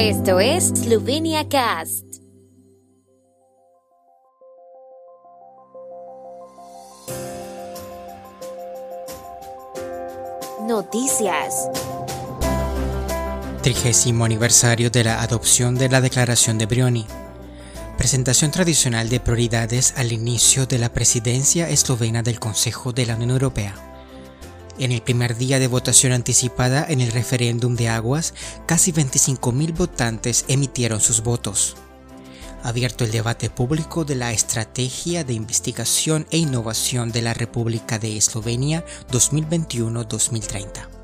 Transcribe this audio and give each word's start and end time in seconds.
Esto 0.00 0.38
es 0.38 0.68
Slovenia 0.68 1.48
Cast. 1.48 2.04
Noticias. 10.68 11.68
Trigésimo 13.60 14.24
aniversario 14.24 14.88
de 14.88 15.02
la 15.02 15.20
adopción 15.20 15.74
de 15.74 15.88
la 15.88 16.00
Declaración 16.00 16.58
de 16.58 16.66
Brioni. 16.66 17.04
Presentación 17.96 18.52
tradicional 18.52 19.08
de 19.08 19.18
prioridades 19.18 19.94
al 19.96 20.12
inicio 20.12 20.66
de 20.66 20.78
la 20.78 20.92
presidencia 20.92 21.68
eslovena 21.68 22.22
del 22.22 22.38
Consejo 22.38 22.92
de 22.92 23.04
la 23.04 23.16
Unión 23.16 23.30
Europea. 23.30 23.87
En 24.78 24.92
el 24.92 25.02
primer 25.02 25.36
día 25.36 25.58
de 25.58 25.66
votación 25.66 26.12
anticipada 26.12 26.86
en 26.88 27.00
el 27.00 27.10
referéndum 27.10 27.74
de 27.74 27.88
aguas, 27.88 28.32
casi 28.66 28.92
25.000 28.92 29.76
votantes 29.76 30.44
emitieron 30.46 31.00
sus 31.00 31.22
votos. 31.22 31.76
Abierto 32.62 33.04
el 33.04 33.10
debate 33.10 33.50
público 33.50 34.04
de 34.04 34.14
la 34.14 34.32
Estrategia 34.32 35.24
de 35.24 35.32
Investigación 35.32 36.26
e 36.30 36.38
Innovación 36.38 37.10
de 37.10 37.22
la 37.22 37.34
República 37.34 37.98
de 37.98 38.16
Eslovenia 38.16 38.84
2021-2030. 39.10 40.97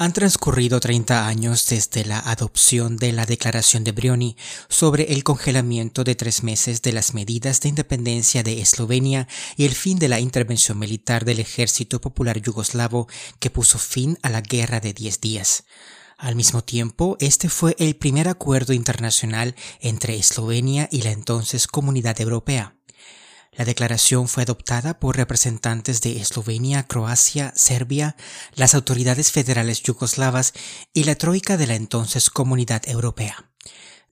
Han 0.00 0.14
transcurrido 0.14 0.80
30 0.80 1.26
años 1.26 1.66
desde 1.68 2.06
la 2.06 2.20
adopción 2.20 2.96
de 2.96 3.12
la 3.12 3.26
Declaración 3.26 3.84
de 3.84 3.92
Brioni 3.92 4.34
sobre 4.70 5.12
el 5.12 5.24
congelamiento 5.24 6.04
de 6.04 6.14
tres 6.14 6.42
meses 6.42 6.80
de 6.80 6.94
las 6.94 7.12
medidas 7.12 7.60
de 7.60 7.68
independencia 7.68 8.42
de 8.42 8.62
Eslovenia 8.62 9.28
y 9.58 9.66
el 9.66 9.74
fin 9.74 9.98
de 9.98 10.08
la 10.08 10.18
intervención 10.18 10.78
militar 10.78 11.26
del 11.26 11.38
Ejército 11.38 12.00
Popular 12.00 12.40
Yugoslavo 12.40 13.08
que 13.40 13.50
puso 13.50 13.78
fin 13.78 14.16
a 14.22 14.30
la 14.30 14.40
Guerra 14.40 14.80
de 14.80 14.94
Diez 14.94 15.20
Días. 15.20 15.64
Al 16.16 16.34
mismo 16.34 16.64
tiempo, 16.64 17.18
este 17.20 17.50
fue 17.50 17.76
el 17.78 17.94
primer 17.94 18.28
acuerdo 18.28 18.72
internacional 18.72 19.54
entre 19.80 20.16
Eslovenia 20.16 20.88
y 20.90 21.02
la 21.02 21.10
entonces 21.10 21.66
Comunidad 21.66 22.18
Europea. 22.22 22.79
La 23.52 23.64
declaración 23.64 24.28
fue 24.28 24.44
adoptada 24.44 25.00
por 25.00 25.16
representantes 25.16 26.00
de 26.00 26.20
Eslovenia, 26.20 26.86
Croacia, 26.86 27.52
Serbia, 27.56 28.16
las 28.54 28.74
autoridades 28.74 29.32
federales 29.32 29.82
yugoslavas 29.82 30.52
y 30.94 31.04
la 31.04 31.16
troika 31.16 31.56
de 31.56 31.66
la 31.66 31.74
entonces 31.74 32.30
Comunidad 32.30 32.88
Europea. 32.88 33.50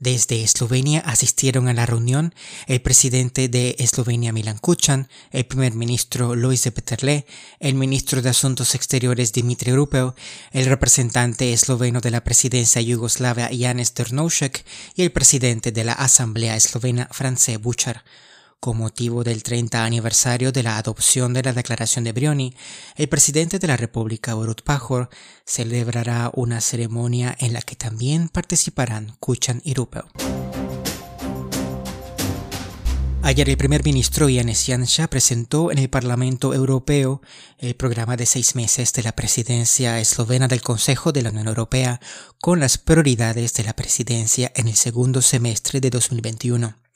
Desde 0.01 0.45
Eslovenia 0.45 1.01
asistieron 1.01 1.67
a 1.67 1.75
la 1.75 1.85
reunión 1.85 2.33
el 2.69 2.81
presidente 2.81 3.49
de 3.49 3.75
Eslovenia 3.81 4.33
Milan 4.33 4.59
Kuchan, 4.59 5.09
el 5.33 5.45
primer 5.45 5.75
ministro 5.75 6.37
Luis 6.37 6.63
de 6.63 6.71
Peterle, 6.71 7.27
el 7.59 7.75
ministro 7.75 8.23
de 8.23 8.29
Asuntos 8.29 8.77
Exteriores 8.77 9.33
Dimitri 9.33 9.73
Rupel, 9.73 10.13
el 10.53 10.67
representante 10.67 11.53
esloveno 11.53 12.01
de 12.01 12.13
la 12.13 12.23
presidencia 12.23 12.81
yugoslava 12.81 13.51
Janes 13.53 13.93
Drnovšek 13.95 14.65
y 14.95 15.03
el 15.03 15.11
presidente 15.11 15.73
de 15.73 15.83
la 15.83 15.95
Asamblea 15.95 16.55
Eslovena 16.55 17.09
France 17.11 17.57
Buchar. 17.57 18.05
Con 18.61 18.77
motivo 18.77 19.23
del 19.23 19.45
30 19.45 19.85
aniversario 19.85 20.51
de 20.51 20.65
la 20.65 20.79
adopción 20.79 21.33
de 21.33 21.45
la 21.45 21.53
Declaración 21.53 22.03
de 22.03 22.11
Brioni, 22.11 22.55
el 22.97 23.09
presidente 23.09 23.61
de 23.61 23.69
la 23.69 23.77
República, 23.77 24.35
Borut 24.35 24.63
Pajor, 24.63 25.11
celebrará 25.47 26.33
una 26.35 26.61
ceremonia 26.61 27.37
en 27.39 27.53
la 27.53 27.63
que 27.63 27.77
también 27.77 28.29
participarán 28.29 29.17
Kuchan 29.21 29.63
y 29.65 29.75
Rupel. 29.75 30.03
Ayer 33.23 33.49
el 33.49 33.57
primer 33.57 33.85
ministro 33.85 34.29
Yanis 34.29 34.69
presentó 35.09 35.71
en 35.71 35.79
el 35.79 35.89
Parlamento 35.89 36.53
Europeo 36.53 37.23
el 37.59 37.77
programa 37.77 38.17
de 38.17 38.27
seis 38.27 38.57
meses 38.57 38.93
de 38.93 39.05
la 39.05 39.13
presidencia 39.13 40.01
eslovena 40.01 40.49
del 40.49 40.63
Consejo 40.63 41.13
de 41.13 41.23
la 41.23 41.31
Unión 41.31 41.47
Europea 41.47 42.01
con 42.41 42.59
las 42.59 42.77
prioridades 42.77 43.55
de 43.55 43.63
la 43.63 43.77
presidencia 43.77 44.51
en 44.57 44.67
el 44.67 44.75
segundo 44.75 45.23
semestre 45.23 45.81
de 45.81 45.91
2021. 45.91 46.88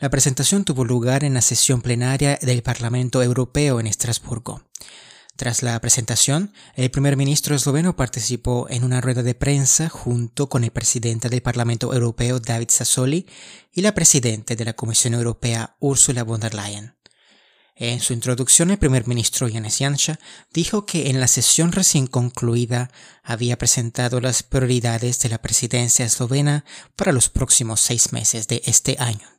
La 0.00 0.10
presentación 0.10 0.64
tuvo 0.64 0.84
lugar 0.84 1.24
en 1.24 1.34
la 1.34 1.40
sesión 1.40 1.80
plenaria 1.80 2.38
del 2.42 2.62
Parlamento 2.62 3.22
Europeo 3.22 3.78
en 3.78 3.86
Estrasburgo. 3.86 4.62
Tras 5.36 5.62
la 5.62 5.80
presentación, 5.80 6.52
el 6.74 6.90
primer 6.90 7.16
ministro 7.16 7.54
esloveno 7.54 7.96
participó 7.96 8.66
en 8.70 8.84
una 8.84 9.00
rueda 9.00 9.22
de 9.22 9.34
prensa 9.34 9.88
junto 9.88 10.48
con 10.48 10.62
el 10.64 10.70
presidente 10.70 11.28
del 11.28 11.42
Parlamento 11.42 11.92
Europeo 11.92 12.38
David 12.38 12.70
Sassoli 12.70 13.26
y 13.72 13.82
la 13.82 13.94
presidenta 13.94 14.54
de 14.54 14.64
la 14.64 14.74
Comisión 14.74 15.14
Europea 15.14 15.76
Ursula 15.80 16.22
von 16.22 16.40
der 16.40 16.54
Leyen. 16.54 16.94
En 17.76 17.98
su 17.98 18.12
introducción, 18.12 18.70
el 18.70 18.78
primer 18.78 19.08
ministro 19.08 19.48
Janis 19.52 19.78
Janša 19.78 20.20
dijo 20.52 20.86
que 20.86 21.10
en 21.10 21.18
la 21.18 21.26
sesión 21.26 21.72
recién 21.72 22.06
concluida 22.06 22.90
había 23.24 23.58
presentado 23.58 24.20
las 24.20 24.44
prioridades 24.44 25.18
de 25.18 25.28
la 25.28 25.38
presidencia 25.42 26.04
eslovena 26.04 26.64
para 26.94 27.10
los 27.10 27.28
próximos 27.28 27.80
seis 27.80 28.12
meses 28.12 28.46
de 28.46 28.62
este 28.64 28.96
año. 29.00 29.34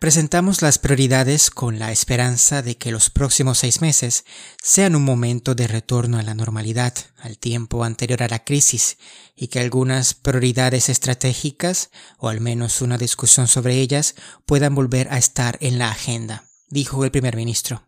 Presentamos 0.00 0.62
las 0.62 0.78
prioridades 0.78 1.50
con 1.50 1.78
la 1.78 1.92
esperanza 1.92 2.62
de 2.62 2.78
que 2.78 2.90
los 2.90 3.10
próximos 3.10 3.58
seis 3.58 3.82
meses 3.82 4.24
sean 4.62 4.96
un 4.96 5.04
momento 5.04 5.54
de 5.54 5.66
retorno 5.66 6.18
a 6.18 6.22
la 6.22 6.32
normalidad, 6.32 6.94
al 7.18 7.36
tiempo 7.36 7.84
anterior 7.84 8.22
a 8.22 8.28
la 8.28 8.42
crisis, 8.42 8.96
y 9.36 9.48
que 9.48 9.60
algunas 9.60 10.14
prioridades 10.14 10.88
estratégicas, 10.88 11.90
o 12.16 12.30
al 12.30 12.40
menos 12.40 12.80
una 12.80 12.96
discusión 12.96 13.46
sobre 13.46 13.74
ellas, 13.74 14.14
puedan 14.46 14.74
volver 14.74 15.12
a 15.12 15.18
estar 15.18 15.58
en 15.60 15.78
la 15.78 15.90
agenda, 15.90 16.44
dijo 16.70 17.04
el 17.04 17.10
primer 17.10 17.36
ministro. 17.36 17.86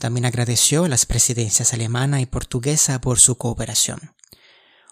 También 0.00 0.26
agradeció 0.26 0.82
a 0.82 0.88
las 0.88 1.06
presidencias 1.06 1.72
alemana 1.72 2.20
y 2.20 2.26
portuguesa 2.26 3.00
por 3.00 3.20
su 3.20 3.36
cooperación. 3.38 4.16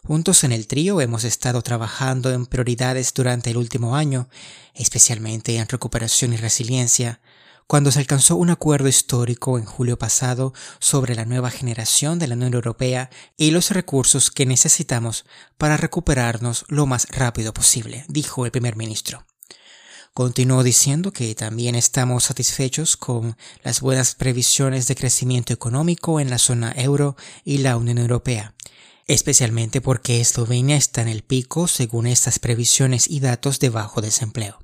Juntos 0.04 0.44
en 0.44 0.52
el 0.52 0.66
trío 0.66 1.00
hemos 1.00 1.24
estado 1.24 1.60
trabajando 1.62 2.30
en 2.32 2.46
prioridades 2.46 3.12
durante 3.12 3.50
el 3.50 3.56
último 3.56 3.96
año, 3.96 4.28
especialmente 4.74 5.56
en 5.56 5.68
recuperación 5.68 6.32
y 6.32 6.36
resiliencia, 6.36 7.20
cuando 7.66 7.90
se 7.92 7.98
alcanzó 7.98 8.36
un 8.36 8.48
acuerdo 8.48 8.88
histórico 8.88 9.58
en 9.58 9.66
julio 9.66 9.98
pasado 9.98 10.54
sobre 10.78 11.14
la 11.14 11.26
nueva 11.26 11.50
generación 11.50 12.18
de 12.18 12.26
la 12.26 12.34
Unión 12.34 12.54
Europea 12.54 13.10
y 13.36 13.50
los 13.50 13.70
recursos 13.70 14.30
que 14.30 14.46
necesitamos 14.46 15.26
para 15.58 15.76
recuperarnos 15.76 16.64
lo 16.68 16.86
más 16.86 17.06
rápido 17.10 17.52
posible, 17.52 18.06
dijo 18.08 18.46
el 18.46 18.52
primer 18.52 18.76
ministro. 18.76 19.26
Continuó 20.14 20.62
diciendo 20.62 21.12
que 21.12 21.34
también 21.34 21.74
estamos 21.74 22.24
satisfechos 22.24 22.96
con 22.96 23.36
las 23.62 23.82
buenas 23.82 24.14
previsiones 24.14 24.88
de 24.88 24.96
crecimiento 24.96 25.52
económico 25.52 26.18
en 26.18 26.30
la 26.30 26.38
zona 26.38 26.72
euro 26.74 27.16
y 27.44 27.58
la 27.58 27.76
Unión 27.76 27.98
Europea 27.98 28.54
especialmente 29.08 29.80
porque 29.80 30.20
Eslovenia 30.20 30.76
está 30.76 31.02
en 31.02 31.08
el 31.08 31.22
pico 31.22 31.66
según 31.66 32.06
estas 32.06 32.38
previsiones 32.38 33.10
y 33.10 33.20
datos 33.20 33.58
de 33.58 33.70
bajo 33.70 34.00
desempleo. 34.00 34.58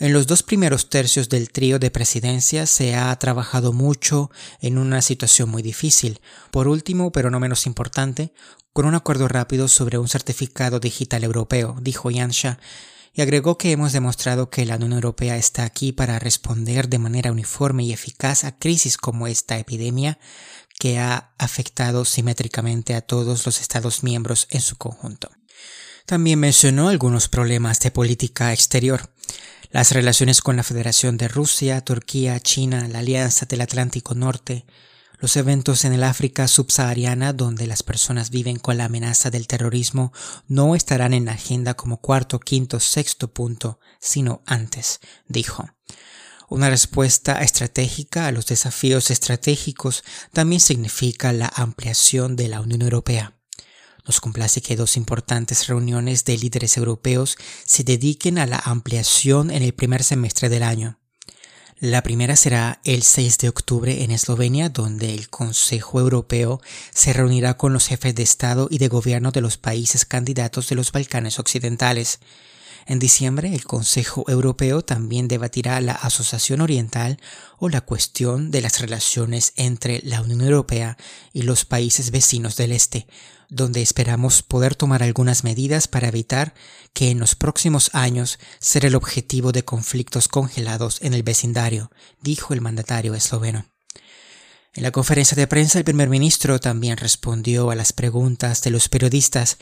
En 0.00 0.12
los 0.12 0.28
dos 0.28 0.44
primeros 0.44 0.90
tercios 0.90 1.28
del 1.28 1.50
trío 1.50 1.80
de 1.80 1.90
presidencia 1.90 2.66
se 2.66 2.94
ha 2.94 3.14
trabajado 3.18 3.72
mucho 3.72 4.30
en 4.60 4.78
una 4.78 5.02
situación 5.02 5.48
muy 5.48 5.60
difícil. 5.60 6.20
Por 6.52 6.68
último, 6.68 7.10
pero 7.10 7.30
no 7.30 7.40
menos 7.40 7.66
importante, 7.66 8.32
con 8.72 8.86
un 8.86 8.94
acuerdo 8.94 9.26
rápido 9.26 9.66
sobre 9.66 9.98
un 9.98 10.06
certificado 10.06 10.78
digital 10.78 11.24
europeo, 11.24 11.76
dijo 11.82 12.10
Jansha, 12.14 12.60
y 13.12 13.22
agregó 13.22 13.58
que 13.58 13.72
hemos 13.72 13.92
demostrado 13.92 14.50
que 14.50 14.64
la 14.64 14.76
Unión 14.76 14.92
Europea 14.92 15.36
está 15.36 15.64
aquí 15.64 15.90
para 15.90 16.20
responder 16.20 16.88
de 16.88 17.00
manera 17.00 17.32
uniforme 17.32 17.82
y 17.82 17.92
eficaz 17.92 18.44
a 18.44 18.56
crisis 18.56 18.96
como 18.96 19.26
esta 19.26 19.58
epidemia, 19.58 20.20
que 20.78 20.98
ha 20.98 21.32
afectado 21.38 22.04
simétricamente 22.04 22.94
a 22.94 23.00
todos 23.00 23.44
los 23.46 23.60
Estados 23.60 24.02
miembros 24.02 24.46
en 24.50 24.60
su 24.60 24.76
conjunto. 24.76 25.30
También 26.06 26.38
mencionó 26.38 26.88
algunos 26.88 27.28
problemas 27.28 27.80
de 27.80 27.90
política 27.90 28.52
exterior, 28.52 29.10
las 29.70 29.92
relaciones 29.92 30.40
con 30.40 30.56
la 30.56 30.62
Federación 30.62 31.18
de 31.18 31.28
Rusia, 31.28 31.82
Turquía, 31.82 32.40
China, 32.40 32.88
la 32.88 33.00
Alianza 33.00 33.44
del 33.44 33.60
Atlántico 33.60 34.14
Norte, 34.14 34.64
los 35.18 35.36
eventos 35.36 35.84
en 35.84 35.92
el 35.92 36.04
África 36.04 36.46
subsahariana 36.46 37.32
donde 37.32 37.66
las 37.66 37.82
personas 37.82 38.30
viven 38.30 38.58
con 38.58 38.78
la 38.78 38.84
amenaza 38.84 39.30
del 39.30 39.48
terrorismo 39.48 40.12
no 40.46 40.76
estarán 40.76 41.12
en 41.12 41.24
la 41.24 41.32
agenda 41.32 41.74
como 41.74 42.00
cuarto, 42.00 42.38
quinto, 42.38 42.78
sexto 42.78 43.32
punto, 43.32 43.80
sino 44.00 44.42
antes, 44.46 45.00
dijo. 45.26 45.68
Una 46.50 46.70
respuesta 46.70 47.42
estratégica 47.42 48.26
a 48.26 48.32
los 48.32 48.46
desafíos 48.46 49.10
estratégicos 49.10 50.02
también 50.32 50.60
significa 50.60 51.32
la 51.34 51.52
ampliación 51.54 52.36
de 52.36 52.48
la 52.48 52.62
Unión 52.62 52.80
Europea. 52.80 53.34
Nos 54.06 54.22
complace 54.22 54.62
que 54.62 54.74
dos 54.74 54.96
importantes 54.96 55.66
reuniones 55.66 56.24
de 56.24 56.38
líderes 56.38 56.78
europeos 56.78 57.36
se 57.66 57.84
dediquen 57.84 58.38
a 58.38 58.46
la 58.46 58.56
ampliación 58.64 59.50
en 59.50 59.62
el 59.62 59.74
primer 59.74 60.02
semestre 60.02 60.48
del 60.48 60.62
año. 60.62 60.98
La 61.80 62.02
primera 62.02 62.34
será 62.34 62.80
el 62.82 63.02
6 63.02 63.36
de 63.38 63.50
octubre 63.50 64.02
en 64.02 64.10
Eslovenia, 64.10 64.70
donde 64.70 65.14
el 65.14 65.28
Consejo 65.28 66.00
Europeo 66.00 66.62
se 66.94 67.12
reunirá 67.12 67.58
con 67.58 67.74
los 67.74 67.86
jefes 67.86 68.14
de 68.14 68.22
Estado 68.22 68.68
y 68.70 68.78
de 68.78 68.88
Gobierno 68.88 69.30
de 69.30 69.42
los 69.42 69.58
países 69.58 70.06
candidatos 70.06 70.68
de 70.70 70.76
los 70.76 70.90
Balcanes 70.90 71.38
Occidentales 71.38 72.20
En 72.88 72.98
diciembre, 72.98 73.54
el 73.54 73.66
Consejo 73.66 74.24
Europeo 74.28 74.82
también 74.82 75.28
debatirá 75.28 75.78
la 75.82 75.92
Asociación 75.92 76.62
Oriental 76.62 77.20
o 77.58 77.68
la 77.68 77.82
cuestión 77.82 78.50
de 78.50 78.62
las 78.62 78.80
relaciones 78.80 79.52
entre 79.56 80.00
la 80.04 80.22
Unión 80.22 80.40
Europea 80.40 80.96
y 81.34 81.42
los 81.42 81.66
países 81.66 82.10
vecinos 82.10 82.56
del 82.56 82.72
Este, 82.72 83.06
donde 83.50 83.82
esperamos 83.82 84.42
poder 84.42 84.74
tomar 84.74 85.02
algunas 85.02 85.44
medidas 85.44 85.86
para 85.86 86.08
evitar 86.08 86.54
que 86.94 87.10
en 87.10 87.20
los 87.20 87.34
próximos 87.34 87.90
años 87.92 88.38
será 88.58 88.88
el 88.88 88.94
objetivo 88.94 89.52
de 89.52 89.66
conflictos 89.66 90.26
congelados 90.26 91.02
en 91.02 91.12
el 91.12 91.22
vecindario, 91.22 91.90
dijo 92.22 92.54
el 92.54 92.62
mandatario 92.62 93.14
esloveno. 93.14 93.66
En 94.78 94.84
la 94.84 94.92
conferencia 94.92 95.34
de 95.34 95.48
prensa 95.48 95.78
el 95.78 95.84
primer 95.84 96.08
ministro 96.08 96.60
también 96.60 96.98
respondió 96.98 97.72
a 97.72 97.74
las 97.74 97.92
preguntas 97.92 98.62
de 98.62 98.70
los 98.70 98.88
periodistas. 98.88 99.58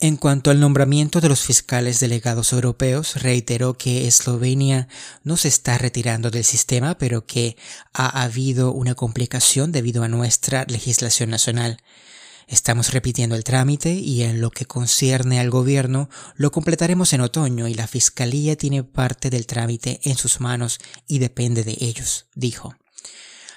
En 0.00 0.16
cuanto 0.16 0.50
al 0.50 0.58
nombramiento 0.58 1.20
de 1.20 1.28
los 1.28 1.42
fiscales 1.42 2.00
delegados 2.00 2.52
europeos, 2.52 3.22
reiteró 3.22 3.74
que 3.78 4.08
Eslovenia 4.08 4.88
no 5.22 5.36
se 5.36 5.46
está 5.46 5.78
retirando 5.78 6.32
del 6.32 6.42
sistema, 6.42 6.98
pero 6.98 7.26
que 7.26 7.56
ha 7.92 8.24
habido 8.24 8.72
una 8.72 8.96
complicación 8.96 9.70
debido 9.70 10.02
a 10.02 10.08
nuestra 10.08 10.64
legislación 10.66 11.30
nacional. 11.30 11.80
Estamos 12.48 12.92
repitiendo 12.92 13.36
el 13.36 13.44
trámite 13.44 13.92
y 13.92 14.24
en 14.24 14.40
lo 14.40 14.50
que 14.50 14.64
concierne 14.64 15.38
al 15.38 15.48
gobierno 15.48 16.10
lo 16.34 16.50
completaremos 16.50 17.12
en 17.12 17.20
otoño 17.20 17.68
y 17.68 17.74
la 17.74 17.86
Fiscalía 17.86 18.56
tiene 18.56 18.82
parte 18.82 19.30
del 19.30 19.46
trámite 19.46 20.00
en 20.02 20.16
sus 20.16 20.40
manos 20.40 20.80
y 21.06 21.20
depende 21.20 21.62
de 21.62 21.76
ellos, 21.78 22.26
dijo. 22.34 22.74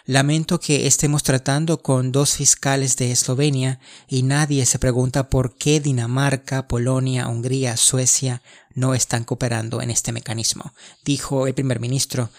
Lamento 0.10 0.60
que 0.60 0.88
estemos 0.88 1.22
tratando 1.22 1.84
con 1.84 2.12
dos 2.12 2.38
fiscales 2.38 2.98
de 2.98 3.12
Eslovenia 3.12 3.80
y 4.08 4.24
nadie 4.24 4.66
se 4.66 4.80
pregunta 4.80 5.30
por 5.30 5.56
qué 5.56 5.80
Dinamarca, 5.80 6.68
Polonia, 6.68 7.28
Hungría, 7.28 7.78
Suecia 7.78 8.42
no 8.74 8.96
están 8.96 9.24
cooperando 9.24 9.84
en 9.84 9.92
este 9.92 10.12
mecanismo, 10.12 10.74
dijo 11.06 11.46
el 11.46 11.54
primer 11.54 11.80
ministro 11.80 12.32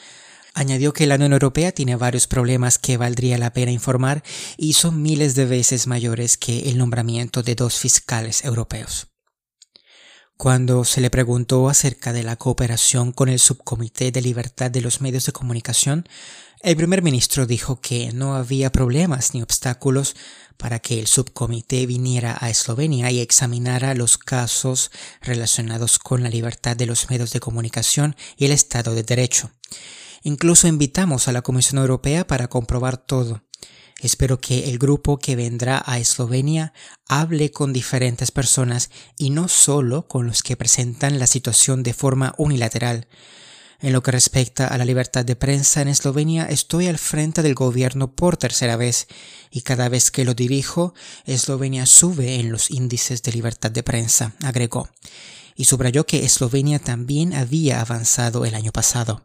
Añadió 0.53 0.93
que 0.93 1.07
la 1.07 1.15
Unión 1.15 1.33
Europea 1.33 1.71
tiene 1.71 1.95
varios 1.95 2.27
problemas 2.27 2.81
que 2.81 2.97
valdría 2.97 3.39
la 3.39 3.53
pena 3.53 3.71
informar 3.71 4.25
y 4.57 4.73
son 4.73 5.01
miles 5.01 5.37
de 5.37 5.47
veces 5.47 5.87
mayores 5.87 6.37
que 6.37 6.71
el 6.71 6.77
nombramiento 6.77 7.45
de 7.45 7.55
dos 7.55 7.79
fiscales 7.79 8.45
europeos. 8.45 9.07
Cuando 10.37 10.85
se 10.85 11.03
le 11.03 11.11
preguntó 11.11 11.69
acerca 11.69 12.15
de 12.15 12.23
la 12.23 12.35
cooperación 12.37 13.13
con 13.13 13.29
el 13.29 13.39
Subcomité 13.39 14.11
de 14.11 14.23
Libertad 14.23 14.71
de 14.71 14.81
los 14.81 15.03
Medios 15.03 15.27
de 15.27 15.33
Comunicación, 15.33 16.09
el 16.63 16.77
primer 16.77 17.03
ministro 17.03 17.47
dijo 17.47 17.81
que 17.81 18.13
no 18.13 18.35
había 18.35 18.71
problemas 18.71 19.35
ni 19.35 19.43
obstáculos 19.43 20.15
para 20.59 20.79
que 20.79 21.01
el 21.01 21.07
subcomité 21.07 21.87
viniera 21.87 22.37
a 22.39 22.51
Eslovenia 22.51 23.11
y 23.11 23.21
examinara 23.21 23.95
los 23.95 24.19
casos 24.19 24.91
relacionados 25.23 25.99
con 25.99 26.23
la 26.23 26.29
libertad 26.29 26.77
de 26.77 26.85
los 26.85 27.09
medios 27.09 27.33
de 27.33 27.41
comunicación 27.41 28.15
y 28.37 28.45
el 28.45 28.53
Estado 28.53 28.95
de 28.95 29.03
Derecho. 29.03 29.51
Incluso 30.23 30.69
invitamos 30.69 31.29
a 31.29 31.33
la 31.33 31.41
Comisión 31.41 31.79
Europea 31.79 32.27
para 32.27 32.49
comprobar 32.49 32.99
todo. 32.99 33.43
Espero 34.03 34.39
que 34.39 34.71
el 34.71 34.79
grupo 34.79 35.19
que 35.19 35.37
vendrá 35.37 35.83
a 35.87 35.99
Eslovenia 35.99 36.75
hable 37.09 37.51
con 37.51 37.73
diferentes 37.73 38.31
personas 38.31 38.91
y 39.17 39.31
no 39.31 39.49
solo 39.49 40.09
con 40.09 40.27
los 40.27 40.43
que 40.43 40.57
presentan 40.57 41.19
la 41.19 41.27
situación 41.27 41.83
de 41.83 41.95
forma 41.95 42.35
unilateral. 42.37 43.09
En 43.83 43.95
lo 43.95 44.03
que 44.03 44.11
respecta 44.11 44.67
a 44.67 44.77
la 44.77 44.85
libertad 44.85 45.25
de 45.25 45.37
prensa 45.37 45.81
en 45.81 45.89
Eslovenia, 45.89 46.45
estoy 46.45 46.87
al 46.89 46.99
frente 46.99 47.41
del 47.41 47.55
gobierno 47.55 48.13
por 48.13 48.37
tercera 48.37 48.77
vez 48.77 49.07
y 49.51 49.63
cada 49.63 49.89
vez 49.89 50.11
que 50.11 50.27
lo 50.27 50.35
dirijo, 50.35 50.93
Eslovenia 51.25 51.87
sube 51.87 52.35
en 52.35 52.53
los 52.53 52.71
índices 52.71 53.23
de 53.23 53.33
libertad 53.33 53.71
de 53.71 53.83
prensa, 53.83 54.35
agregó, 54.45 54.91
y 55.57 55.65
subrayó 55.65 56.05
que 56.05 56.27
Eslovenia 56.27 56.79
también 56.79 57.33
había 57.33 57.81
avanzado 57.81 58.45
el 58.45 58.55
año 58.55 58.71
pasado. 58.71 59.25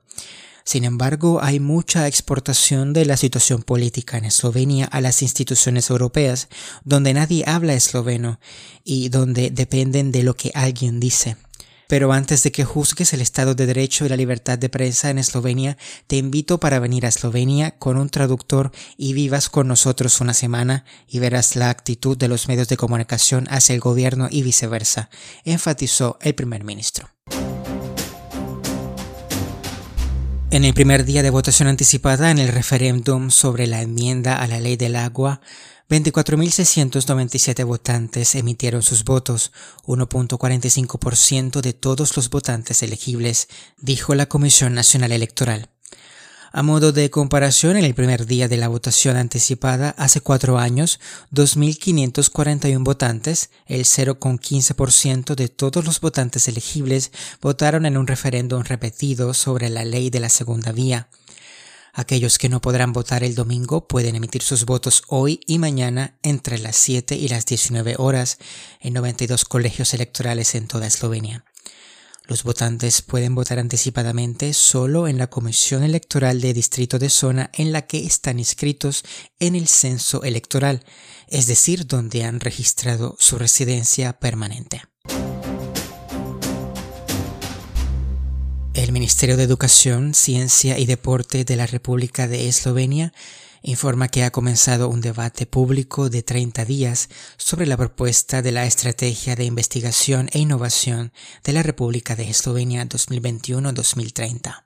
Sin 0.64 0.84
embargo, 0.84 1.44
hay 1.44 1.60
mucha 1.60 2.08
exportación 2.08 2.94
de 2.94 3.06
la 3.06 3.18
situación 3.18 3.62
política 3.62 4.18
en 4.18 4.26
Eslovenia 4.26 4.86
a 4.86 5.02
las 5.02 5.22
instituciones 5.22 5.90
europeas, 5.90 6.48
donde 6.86 7.14
nadie 7.14 7.44
habla 7.46 7.74
esloveno 7.74 8.40
y 8.84 9.10
donde 9.10 9.52
dependen 9.52 10.12
de 10.12 10.24
lo 10.24 10.34
que 10.36 10.52
alguien 10.56 11.00
dice. 11.00 11.38
Pero 11.88 12.12
antes 12.14 12.44
de 12.44 12.52
que 12.52 12.66
juzgues 12.66 13.14
el 13.14 13.22
Estado 13.22 13.56
de 13.56 13.66
Derecho 13.66 14.06
y 14.06 14.10
la 14.10 14.18
libertad 14.18 14.58
de 14.58 14.70
prensa 14.70 15.10
en 15.10 15.18
Eslovenia, 15.18 15.78
te 16.08 16.18
invito 16.18 16.60
para 16.60 16.80
venir 16.80 17.06
a 17.06 17.10
Eslovenia 17.10 17.78
con 17.78 17.98
un 17.98 18.10
traductor 18.10 18.72
y 18.98 19.14
vivas 19.14 19.50
con 19.50 19.68
nosotros 19.68 20.22
una 20.22 20.34
semana 20.34 20.86
y 21.08 21.20
verás 21.20 21.56
la 21.56 21.70
actitud 21.70 22.18
de 22.18 22.28
los 22.28 22.48
medios 22.48 22.68
de 22.68 22.78
comunicación 22.78 23.48
hacia 23.50 23.74
el 23.76 23.82
gobierno 23.82 24.28
y 24.32 24.42
viceversa, 24.44 25.10
enfatizó 25.44 26.18
el 26.22 26.36
primer 26.36 26.64
ministro. 26.64 27.10
En 30.56 30.64
el 30.64 30.74
primer 30.74 31.04
día 31.04 31.22
de 31.22 31.32
votación 31.32 31.68
anticipada 31.68 32.32
en 32.32 32.38
el 32.38 32.48
referéndum 32.48 33.30
sobre 33.30 33.68
la 33.68 33.82
enmienda 33.82 34.38
a 34.42 34.48
la 34.48 34.62
ley 34.62 34.78
del 34.78 34.96
agua, 34.96 35.42
24.697 35.88 37.64
votantes 37.64 38.34
emitieron 38.34 38.82
sus 38.82 39.04
votos, 39.04 39.52
1.45% 39.86 41.62
de 41.62 41.74
todos 41.74 42.16
los 42.16 42.32
votantes 42.32 42.82
elegibles, 42.82 43.48
dijo 43.78 44.16
la 44.16 44.26
Comisión 44.26 44.74
Nacional 44.74 45.12
Electoral. 45.12 45.70
A 46.52 46.64
modo 46.64 46.92
de 46.92 47.10
comparación, 47.10 47.76
en 47.76 47.84
el 47.84 47.94
primer 47.94 48.26
día 48.26 48.48
de 48.48 48.58
la 48.58 48.70
votación 48.70 49.18
anticipada, 49.18 49.90
hace 49.98 50.22
cuatro 50.22 50.58
años, 50.58 51.02
2.541 51.34 52.82
votantes, 52.82 53.50
el 53.68 53.82
0,15% 53.82 55.36
de 55.36 55.50
todos 55.50 55.86
los 55.86 56.00
votantes 56.00 56.48
elegibles, 56.48 57.12
votaron 57.42 57.86
en 57.86 57.98
un 57.98 58.08
referéndum 58.08 58.64
repetido 58.64 59.34
sobre 59.34 59.70
la 59.70 59.84
ley 59.84 60.10
de 60.10 60.22
la 60.22 60.30
segunda 60.30 60.72
vía. 60.72 61.10
Aquellos 61.98 62.38
que 62.38 62.50
no 62.50 62.60
podrán 62.60 62.92
votar 62.92 63.24
el 63.24 63.36
domingo 63.36 63.88
pueden 63.88 64.18
emitir 64.18 64.42
sus 64.42 64.66
votos 64.66 65.04
hoy 65.08 65.40
y 65.48 65.60
mañana 65.60 66.20
entre 66.24 66.60
las 66.60 66.76
7 66.76 67.16
y 67.16 67.30
las 67.30 67.46
19 67.46 67.96
horas 67.98 68.38
en 68.82 68.94
92 68.96 69.46
colegios 69.46 69.94
electorales 69.94 70.56
en 70.56 70.68
toda 70.68 70.88
Eslovenia. 70.88 71.46
Los 72.28 72.44
votantes 72.44 73.02
pueden 73.02 73.34
votar 73.34 73.60
anticipadamente 73.60 74.54
solo 74.54 75.08
en 75.08 75.18
la 75.18 75.28
comisión 75.28 75.84
electoral 75.84 76.42
de 76.42 76.54
distrito 76.54 77.00
de 77.00 77.10
zona 77.10 77.50
en 77.54 77.72
la 77.72 77.84
que 77.84 78.06
están 78.06 78.40
inscritos 78.40 79.06
en 79.40 79.56
el 79.56 79.70
censo 79.70 80.22
electoral, 80.24 80.84
es 81.28 81.48
decir, 81.48 81.88
donde 81.88 82.26
han 82.26 82.42
registrado 82.42 83.16
su 83.20 83.38
residencia 83.38 84.20
permanente. 84.20 84.82
El 88.76 88.92
Ministerio 88.92 89.38
de 89.38 89.44
Educación, 89.44 90.14
Ciencia 90.14 90.78
y 90.78 90.86
Deporte 90.86 91.46
de 91.46 91.56
la 91.56 91.66
República 91.66 92.28
de 92.28 92.50
Eslovenia 92.50 93.14
informa 93.62 94.10
que 94.10 94.26
ha 94.26 94.32
comenzado 94.32 94.90
un 94.90 95.00
debate 95.00 95.46
público 95.46 96.10
de 96.10 96.24
30 96.24 96.66
días 96.66 97.08
sobre 97.38 97.68
la 97.68 97.78
propuesta 97.78 98.42
de 98.42 98.52
la 98.52 98.66
Estrategia 98.66 99.38
de 99.38 99.46
Investigación 99.46 100.30
e 100.34 100.40
Innovación 100.40 101.14
de 101.46 101.54
la 101.54 101.64
República 101.64 102.18
de 102.18 102.30
Eslovenia 102.30 102.86
2021-2030. 102.86 104.66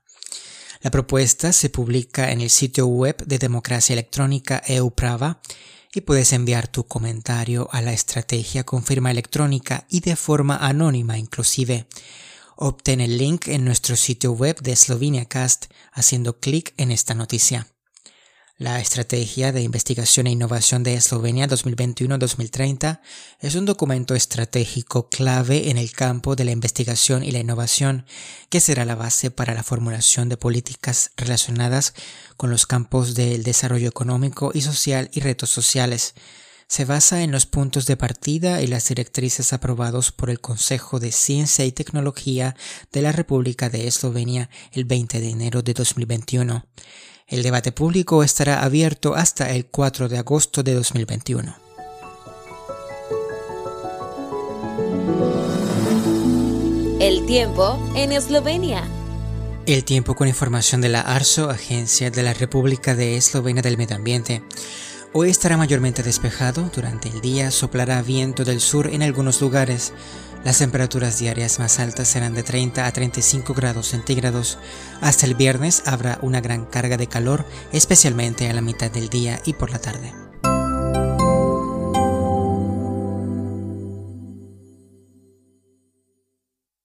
La 0.81 0.89
propuesta 0.89 1.53
se 1.53 1.69
publica 1.69 2.31
en 2.31 2.41
el 2.41 2.49
sitio 2.49 2.87
web 2.87 3.23
de 3.27 3.37
Democracia 3.37 3.93
Electrónica 3.93 4.63
EUPRAVA 4.65 5.39
y 5.93 6.01
puedes 6.01 6.33
enviar 6.33 6.67
tu 6.67 6.87
comentario 6.87 7.69
a 7.71 7.81
la 7.81 7.93
estrategia 7.93 8.63
con 8.63 8.83
firma 8.83 9.11
electrónica 9.11 9.85
y 9.87 9.99
de 9.99 10.15
forma 10.15 10.57
anónima 10.57 11.19
inclusive. 11.19 11.85
Obtén 12.61 12.99
el 12.99 13.17
link 13.17 13.47
en 13.47 13.63
nuestro 13.63 13.95
sitio 13.95 14.33
web 14.33 14.59
de 14.59 14.75
Slovenia 14.75 15.23
Cast 15.23 15.67
haciendo 15.93 16.41
clic 16.41 16.73
en 16.75 16.91
esta 16.91 17.13
noticia. 17.13 17.67
La 18.57 18.81
Estrategia 18.81 19.53
de 19.53 19.61
Investigación 19.61 20.27
e 20.27 20.31
Innovación 20.31 20.83
de 20.83 20.95
Eslovenia 20.95 21.47
2021-2030 21.47 22.99
es 23.39 23.55
un 23.55 23.63
documento 23.63 24.13
estratégico 24.13 25.07
clave 25.07 25.69
en 25.69 25.77
el 25.77 25.93
campo 25.93 26.35
de 26.35 26.43
la 26.43 26.51
investigación 26.51 27.23
y 27.23 27.31
la 27.31 27.39
innovación 27.39 28.05
que 28.49 28.59
será 28.59 28.83
la 28.83 28.95
base 28.95 29.31
para 29.31 29.53
la 29.53 29.63
formulación 29.63 30.27
de 30.27 30.35
políticas 30.35 31.11
relacionadas 31.15 31.93
con 32.35 32.49
los 32.49 32.65
campos 32.65 33.15
del 33.15 33.43
desarrollo 33.43 33.87
económico 33.87 34.51
y 34.53 34.59
social 34.63 35.09
y 35.13 35.21
retos 35.21 35.49
sociales. 35.49 36.13
Se 36.69 36.85
basa 36.85 37.23
en 37.23 37.31
los 37.31 37.47
puntos 37.47 37.87
de 37.87 37.97
partida 37.97 38.61
y 38.61 38.67
las 38.67 38.87
directrices 38.87 39.53
aprobados 39.53 40.11
por 40.11 40.29
el 40.29 40.39
Consejo 40.39 40.99
de 40.99 41.11
Ciencia 41.11 41.65
y 41.65 41.71
Tecnología 41.71 42.55
de 42.91 43.01
la 43.01 43.11
República 43.11 43.71
de 43.71 43.87
Eslovenia 43.87 44.51
el 44.71 44.85
20 44.85 45.19
de 45.19 45.31
enero 45.31 45.63
de 45.63 45.73
2021. 45.73 46.67
El 47.25 47.41
debate 47.41 47.71
público 47.71 48.23
estará 48.23 48.61
abierto 48.61 49.15
hasta 49.15 49.49
el 49.49 49.65
4 49.65 50.09
de 50.09 50.19
agosto 50.19 50.61
de 50.61 50.75
2021. 50.75 51.55
El 56.99 57.25
tiempo 57.25 57.79
en 57.95 58.11
Eslovenia. 58.11 58.83
El 59.65 59.83
tiempo 59.85 60.13
con 60.13 60.27
información 60.27 60.81
de 60.81 60.89
la 60.89 61.01
ARSO, 61.01 61.49
Agencia 61.49 62.11
de 62.11 62.21
la 62.21 62.35
República 62.35 62.93
de 62.93 63.17
Eslovenia 63.17 63.63
del 63.63 63.77
Medio 63.77 63.95
Ambiente. 63.95 64.43
Hoy 65.11 65.31
estará 65.31 65.57
mayormente 65.57 66.03
despejado, 66.03 66.69
durante 66.75 67.09
el 67.09 67.19
día 67.19 67.49
soplará 67.49 68.03
viento 68.03 68.45
del 68.45 68.61
sur 68.61 68.85
en 68.85 69.01
algunos 69.01 69.41
lugares. 69.41 69.91
Las 70.43 70.59
temperaturas 70.59 71.17
diarias 71.17 71.57
más 71.57 71.79
altas 71.79 72.07
serán 72.07 72.35
de 72.35 72.43
30 72.43 72.85
a 72.85 72.91
35 72.91 73.55
grados 73.55 73.87
centígrados. 73.87 74.59
Hasta 75.01 75.25
el 75.25 75.33
viernes 75.33 75.81
habrá 75.87 76.19
una 76.21 76.41
gran 76.41 76.65
carga 76.65 76.95
de 76.95 77.07
calor, 77.07 77.43
especialmente 77.71 78.51
a 78.51 78.53
la 78.53 78.61
mitad 78.61 78.91
del 78.91 79.09
día 79.09 79.41
y 79.45 79.53
por 79.53 79.71
la 79.71 79.79
tarde. 79.79 80.28